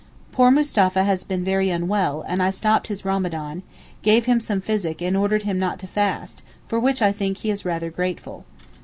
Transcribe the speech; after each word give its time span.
Poor 0.31 0.49
Mustapha 0.49 1.03
has 1.03 1.23
been 1.23 1.43
very 1.43 1.69
unwell 1.69 2.25
and 2.27 2.41
I 2.41 2.49
stopped 2.49 2.87
his 2.87 3.05
Ramadan, 3.05 3.61
gave 4.01 4.25
him 4.25 4.39
some 4.39 4.59
physic 4.59 4.99
and 4.99 5.15
ordered 5.15 5.43
him 5.43 5.59
not 5.59 5.77
to 5.77 5.85
fast, 5.85 6.41
for 6.67 6.79
which 6.79 7.03
I 7.03 7.11
think 7.11 7.37
he 7.37 7.51
is 7.51 7.65
rather 7.65 7.91
grateful. 7.91 8.43